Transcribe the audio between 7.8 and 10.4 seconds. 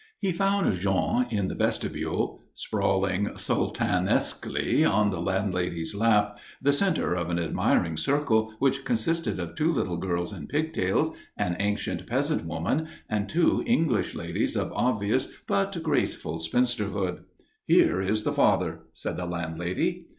circle which consisted of two little girls